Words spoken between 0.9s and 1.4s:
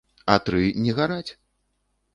гараць!